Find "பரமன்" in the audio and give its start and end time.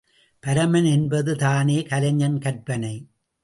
0.43-0.85